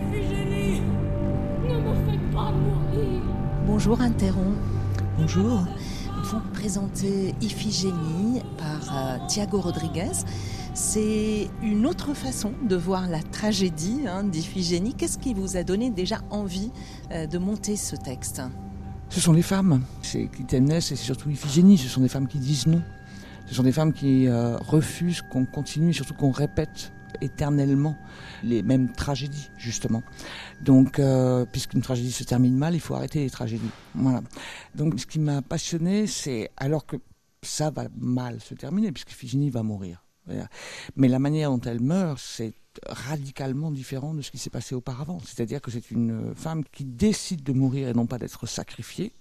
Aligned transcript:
Iphigénie 0.00 0.80
Ne 1.68 1.74
me 1.74 1.94
faites 2.10 2.30
pas 2.32 2.52
mourir 2.52 3.22
Bonjour 3.66 4.00
Interron. 4.00 4.54
Bonjour. 5.18 5.66
Vous 6.24 6.40
présentez 6.52 7.34
Iphigénie 7.40 8.40
par 8.56 8.96
euh, 8.96 9.26
Thiago 9.28 9.60
Rodriguez. 9.60 10.12
C'est 10.74 11.48
une 11.62 11.86
autre 11.86 12.14
façon 12.14 12.52
de 12.66 12.76
voir 12.76 13.08
la 13.08 13.22
tragédie 13.22 14.02
hein, 14.06 14.24
d'Iphigénie. 14.24 14.94
Qu'est-ce 14.94 15.18
qui 15.18 15.34
vous 15.34 15.56
a 15.56 15.62
donné 15.62 15.90
déjà 15.90 16.20
envie 16.30 16.70
euh, 17.12 17.26
de 17.26 17.38
monter 17.38 17.76
ce 17.76 17.96
texte? 17.96 18.42
Ce 19.08 19.20
sont 19.20 19.32
les 19.32 19.42
femmes. 19.42 19.82
C'est 20.02 20.26
Clytemnestre 20.26 20.92
et 20.92 20.96
c'est 20.96 21.04
surtout 21.04 21.30
Iphigénie. 21.30 21.76
Ce 21.78 21.88
sont 21.88 22.00
des 22.00 22.08
femmes 22.08 22.28
qui 22.28 22.38
disent 22.38 22.66
non. 22.66 22.82
Ce 23.46 23.54
sont 23.54 23.64
des 23.64 23.72
femmes 23.72 23.92
qui 23.92 24.28
euh, 24.28 24.56
refusent 24.58 25.22
qu'on 25.22 25.44
continue 25.44 25.90
et 25.90 25.92
surtout 25.92 26.14
qu'on 26.14 26.30
répète 26.30 26.92
éternellement 27.20 27.96
les 28.42 28.62
mêmes 28.62 28.92
tragédies, 28.92 29.48
justement. 29.58 30.02
Donc, 30.62 30.98
euh, 30.98 31.44
puisqu'une 31.46 31.82
tragédie 31.82 32.12
se 32.12 32.24
termine 32.24 32.56
mal, 32.56 32.74
il 32.74 32.80
faut 32.80 32.94
arrêter 32.94 33.20
les 33.20 33.30
tragédies. 33.30 33.70
Voilà. 33.94 34.22
Donc, 34.74 34.98
ce 34.98 35.06
qui 35.06 35.18
m'a 35.18 35.42
passionné, 35.42 36.06
c'est 36.06 36.50
alors 36.56 36.86
que 36.86 36.96
ça 37.42 37.70
va 37.70 37.88
mal 37.96 38.40
se 38.40 38.54
terminer, 38.54 38.92
puisque 38.92 39.12
Iphigénie 39.12 39.50
va 39.50 39.62
mourir. 39.62 40.04
Mais 40.96 41.08
la 41.08 41.18
manière 41.18 41.50
dont 41.50 41.60
elle 41.60 41.80
meurt, 41.80 42.20
c'est 42.20 42.54
radicalement 42.86 43.72
différent 43.72 44.14
de 44.14 44.22
ce 44.22 44.30
qui 44.30 44.38
s'est 44.38 44.50
passé 44.50 44.74
auparavant. 44.74 45.18
C'est-à-dire 45.24 45.60
que 45.60 45.70
c'est 45.70 45.90
une 45.90 46.34
femme 46.34 46.62
qui 46.70 46.84
décide 46.84 47.42
de 47.42 47.52
mourir 47.52 47.88
et 47.88 47.94
non 47.94 48.06
pas 48.06 48.18
d'être 48.18 48.46
sacrifiée, 48.46 49.12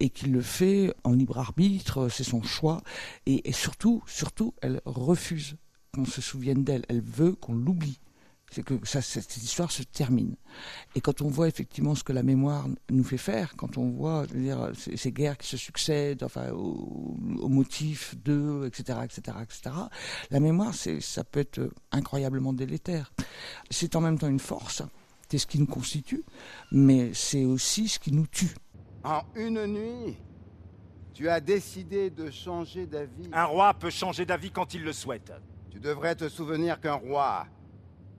et 0.00 0.10
qui 0.10 0.26
le 0.26 0.40
fait 0.40 0.94
en 1.02 1.12
libre 1.12 1.38
arbitre, 1.38 2.08
c'est 2.08 2.24
son 2.24 2.42
choix, 2.42 2.82
et, 3.26 3.48
et 3.48 3.52
surtout, 3.52 4.02
surtout, 4.06 4.54
elle 4.62 4.80
refuse 4.84 5.56
qu'on 5.94 6.04
se 6.04 6.20
souvienne 6.20 6.64
d'elle, 6.64 6.84
elle 6.88 7.02
veut 7.02 7.32
qu'on 7.32 7.54
l'oublie 7.54 7.98
c'est 8.54 8.62
que 8.62 8.74
ça, 8.84 9.02
cette 9.02 9.36
histoire 9.36 9.72
se 9.72 9.82
termine. 9.82 10.36
Et 10.94 11.00
quand 11.00 11.22
on 11.22 11.28
voit 11.28 11.48
effectivement 11.48 11.96
ce 11.96 12.04
que 12.04 12.12
la 12.12 12.22
mémoire 12.22 12.68
nous 12.88 13.02
fait 13.02 13.18
faire, 13.18 13.56
quand 13.56 13.78
on 13.78 13.90
voit 13.90 14.26
dire, 14.28 14.70
ces, 14.76 14.96
ces, 14.96 15.10
guerres 15.10 15.36
qui 15.36 15.48
se 15.48 15.56
succèdent, 15.56 16.22
enfin, 16.22 16.52
au, 16.52 17.16
au 17.40 17.48
motif 17.48 18.14
de, 18.22 18.64
etc., 18.66 19.00
etc., 19.02 19.38
etc., 19.42 19.74
la 20.30 20.40
mémoire, 20.40 20.72
ça 20.72 21.24
peut 21.24 21.40
être 21.40 21.68
incroyablement 21.90 22.52
délétère. 22.52 23.12
C'est 23.70 23.96
en 23.96 24.00
même 24.00 24.18
temps 24.18 24.28
une 24.28 24.38
force, 24.38 24.82
c'est 25.28 25.38
ce 25.38 25.48
qui 25.48 25.58
nous 25.58 25.66
constitue, 25.66 26.22
mais 26.70 27.12
c'est 27.12 27.44
aussi 27.44 27.88
ce 27.88 27.98
qui 27.98 28.12
nous 28.12 28.28
tue. 28.28 28.54
En 29.02 29.22
une 29.34 29.66
nuit, 29.66 30.16
tu 31.12 31.28
as 31.28 31.40
décidé 31.40 32.10
de 32.10 32.30
changer 32.30 32.86
d'avis. 32.86 33.28
Un 33.32 33.44
roi 33.46 33.74
peut 33.74 33.90
changer 33.90 34.24
d'avis 34.24 34.52
quand 34.52 34.74
il 34.74 34.84
le 34.84 34.92
souhaite. 34.92 35.32
Tu 35.74 35.80
devrais 35.80 36.14
te 36.14 36.28
souvenir 36.28 36.80
qu'un 36.80 36.94
roi 36.94 37.48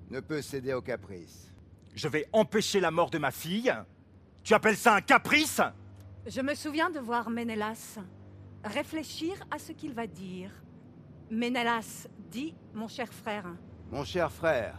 ne 0.09 0.19
peut 0.19 0.41
céder 0.41 0.73
au 0.73 0.81
caprice. 0.81 1.53
Je 1.95 2.09
vais 2.09 2.27
empêcher 2.33 2.81
la 2.81 2.91
mort 2.91 3.09
de 3.09 3.17
ma 3.17 3.31
fille 3.31 3.73
Tu 4.43 4.53
appelles 4.53 4.75
ça 4.75 4.95
un 4.95 5.01
caprice? 5.01 5.61
Je 6.27 6.41
me 6.41 6.53
souviens 6.53 6.89
de 6.89 6.99
voir 6.99 7.29
Ménélas 7.29 7.97
réfléchir 8.65 9.35
à 9.49 9.57
ce 9.57 9.71
qu'il 9.71 9.93
va 9.93 10.05
dire. 10.05 10.51
Ménélas 11.31 12.07
dit, 12.29 12.53
mon 12.73 12.89
cher 12.89 13.13
frère. 13.13 13.45
Mon 13.89 14.03
cher 14.03 14.29
frère, 14.29 14.75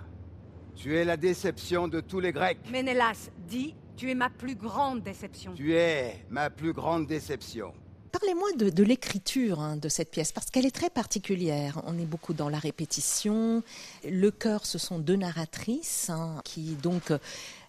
tu 0.75 0.95
es 0.95 1.05
la 1.07 1.17
déception 1.17 1.89
de 1.89 2.01
tous 2.01 2.21
les 2.21 2.33
Grecs. 2.33 2.59
Ménélas 2.71 3.31
dit, 3.49 3.75
tu 3.97 4.11
es 4.11 4.15
ma 4.15 4.29
plus 4.29 4.55
grande 4.55 5.03
déception. 5.03 5.55
Tu 5.55 5.73
es 5.75 6.27
ma 6.29 6.51
plus 6.51 6.75
grande 6.75 7.07
déception. 7.07 7.73
Parlez-moi 8.19 8.48
de, 8.56 8.70
de 8.70 8.83
l'écriture 8.83 9.61
hein, 9.61 9.77
de 9.77 9.91
cette 9.91 10.11
pièce, 10.11 10.33
parce 10.33 10.50
qu'elle 10.50 10.64
est 10.64 10.75
très 10.75 10.89
particulière. 10.89 11.83
On 11.86 11.98
est 11.98 12.06
beaucoup 12.06 12.33
dans 12.33 12.48
la 12.48 12.58
répétition. 12.58 13.62
Le 14.08 14.31
chœur, 14.31 14.64
ce 14.64 14.78
sont 14.78 14.98
deux 14.98 15.17
narratrices 15.17 16.08
hein, 16.08 16.41
qui 16.42 16.77
donc 16.83 17.12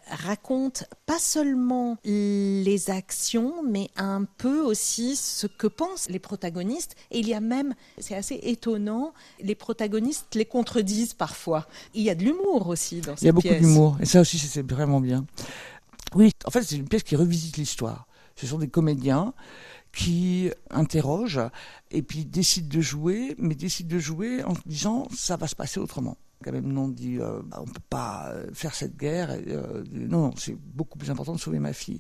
racontent 0.10 0.86
pas 1.06 1.20
seulement 1.20 1.98
les 2.06 2.90
actions, 2.90 3.62
mais 3.62 3.90
un 3.98 4.24
peu 4.24 4.62
aussi 4.62 5.18
ce 5.18 5.48
que 5.48 5.68
pensent 5.68 6.08
les 6.10 6.20
protagonistes. 6.20 6.96
Et 7.12 7.20
il 7.20 7.28
y 7.28 7.34
a 7.34 7.42
même, 7.42 7.76
c'est 7.98 8.16
assez 8.16 8.40
étonnant, 8.44 9.14
les 9.42 9.56
protagonistes 9.56 10.34
les 10.34 10.46
contredisent 10.46 11.14
parfois. 11.14 11.68
Il 11.94 12.04
y 12.04 12.10
a 12.10 12.16
de 12.16 12.24
l'humour 12.24 12.68
aussi 12.70 13.02
dans 13.02 13.18
cette 13.18 13.20
pièce. 13.20 13.22
Il 13.22 13.26
y 13.26 13.30
a 13.30 13.34
beaucoup 13.34 13.66
d'humour, 13.66 13.98
et 14.00 14.06
ça 14.06 14.22
aussi 14.22 14.40
c'est 14.40 14.66
vraiment 14.66 15.02
bien. 15.02 15.26
Oui, 16.16 16.32
en 16.46 16.52
fait 16.52 16.64
c'est 16.64 16.78
une 16.78 16.88
pièce 16.88 17.04
qui 17.04 17.18
revisite 17.18 17.58
l'histoire. 17.58 18.08
Ce 18.38 18.46
sont 18.48 18.60
des 18.60 18.70
comédiens 18.70 19.34
qui 19.92 20.52
interroge 20.70 21.40
et 21.92 22.02
puis 22.02 22.26
décide 22.26 22.68
de 22.68 22.82
jouer, 22.82 23.36
mais 23.38 23.56
décide 23.56 23.88
de 23.88 24.00
jouer 24.00 24.44
en 24.44 24.54
disant 24.66 25.08
ça 25.16 25.38
va 25.38 25.48
se 25.48 25.56
passer 25.56 25.80
autrement. 25.80 26.18
Agamemnon 26.42 26.88
dit 26.88 27.18
euh, 27.20 27.42
bah, 27.44 27.58
on 27.62 27.66
peut 27.66 27.82
pas 27.90 28.32
faire 28.54 28.76
cette 28.76 28.96
guerre. 28.96 29.30
Euh, 29.32 29.84
non, 29.92 30.28
non 30.28 30.34
c'est 30.38 30.56
beaucoup 30.56 30.98
plus 30.98 31.10
important 31.10 31.34
de 31.34 31.40
sauver 31.40 31.60
ma 31.60 31.74
fille. 31.74 31.98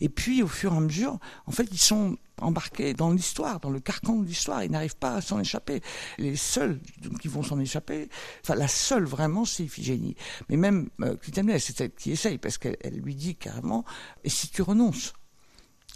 Et 0.00 0.08
puis 0.08 0.42
au 0.42 0.48
fur 0.48 0.72
et 0.72 0.76
à 0.76 0.80
mesure, 0.80 1.18
en 1.46 1.52
fait, 1.52 1.68
ils 1.70 1.78
sont 1.78 2.16
embarqués 2.40 2.94
dans 2.94 3.12
l'histoire, 3.12 3.60
dans 3.60 3.70
le 3.70 3.80
carcan 3.80 4.16
de 4.16 4.26
l'histoire. 4.26 4.64
Ils 4.64 4.70
n'arrivent 4.70 4.96
pas 4.96 5.16
à 5.16 5.20
s'en 5.20 5.38
échapper. 5.38 5.82
Les 6.18 6.36
seuls 6.36 6.80
qui 7.20 7.28
vont 7.28 7.42
s'en 7.42 7.60
échapper, 7.60 8.08
enfin 8.42 8.54
la 8.54 8.68
seule 8.68 9.04
vraiment, 9.04 9.44
c'est 9.44 9.64
Iphigénie. 9.64 10.16
Mais 10.48 10.56
même 10.56 10.88
euh, 11.02 11.16
Clytemnestre, 11.16 11.72
c'est 11.74 11.84
elle 11.84 11.94
qui 11.94 12.12
essaye 12.12 12.38
parce 12.38 12.58
qu'elle 12.58 13.00
lui 13.02 13.14
dit 13.14 13.36
carrément 13.36 13.84
et 14.24 14.30
si 14.30 14.48
tu 14.48 14.62
renonces? 14.62 15.12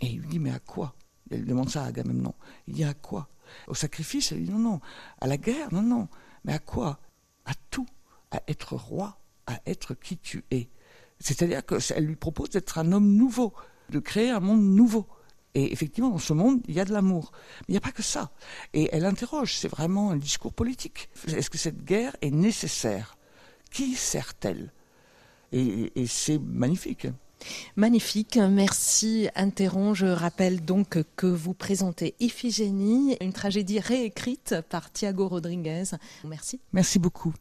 Et 0.00 0.06
il 0.06 0.20
lui 0.20 0.28
dit 0.28 0.38
mais 0.38 0.53
à 0.53 0.60
quoi? 0.60 0.94
Elle 1.31 1.44
demande 1.44 1.71
ça 1.71 1.84
à 1.84 1.87
Agamemnon. 1.87 2.34
Il 2.66 2.75
dit 2.75 2.84
à 2.84 2.94
quoi? 2.94 3.28
Au 3.66 3.75
sacrifice? 3.75 4.33
Elle 4.33 4.44
dit 4.44 4.50
non, 4.50 4.59
non. 4.59 4.81
À 5.21 5.27
la 5.27 5.37
guerre? 5.37 5.72
Non, 5.72 5.83
non. 5.83 6.09
Mais 6.44 6.53
à 6.53 6.59
quoi? 6.59 6.99
À 7.44 7.53
tout. 7.71 7.87
À 8.31 8.43
être 8.47 8.75
roi, 8.77 9.19
à 9.47 9.61
être 9.67 9.94
qui 9.94 10.19
tu 10.19 10.44
es. 10.50 10.69
C'est-à-dire 11.19 11.65
qu'elle 11.65 12.05
lui 12.05 12.17
propose 12.17 12.50
d'être 12.50 12.78
un 12.78 12.93
homme 12.93 13.17
nouveau, 13.17 13.55
de 13.88 13.99
créer 13.99 14.31
un 14.31 14.41
monde 14.41 14.62
nouveau. 14.62 15.06
Et 15.55 15.72
effectivement, 15.72 16.11
dans 16.11 16.19
ce 16.19 16.34
monde, 16.34 16.61
il 16.69 16.75
y 16.75 16.81
a 16.81 16.84
de 16.84 16.93
l'amour. 16.93 17.33
Mais 17.61 17.65
il 17.69 17.72
n'y 17.72 17.78
a 17.78 17.81
pas 17.81 17.91
que 17.91 18.03
ça. 18.03 18.31
Et 18.75 18.91
elle 18.93 19.06
interroge, 19.06 19.56
c'est 19.56 19.69
vraiment 19.69 20.11
un 20.11 20.17
discours 20.17 20.53
politique. 20.53 21.09
Est-ce 21.27 21.49
que 21.49 21.59
cette 21.59 21.84
guerre 21.84 22.15
est 22.21 22.31
nécessaire? 22.31 23.17
Qui 23.71 23.94
sert-elle? 23.94 24.72
Et, 25.53 26.00
et 26.00 26.06
c'est 26.06 26.38
magnifique. 26.38 27.09
Magnifique, 27.76 28.37
merci 28.37 29.28
Interron. 29.34 29.94
Je 29.94 30.06
rappelle 30.06 30.65
donc 30.65 30.99
que 31.16 31.26
vous 31.26 31.54
présentez 31.54 32.15
Iphigénie, 32.21 33.16
une 33.21 33.32
tragédie 33.32 33.81
réécrite 33.81 34.56
par 34.69 34.91
Thiago 34.91 35.28
Rodriguez. 35.28 35.84
Merci. 36.25 36.60
Merci 36.72 36.99
beaucoup. 36.99 37.34